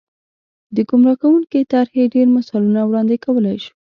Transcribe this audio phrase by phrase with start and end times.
[0.75, 3.71] د ګمراه کوونکې طرحې ډېر مثالونه وړاندې کولای شو.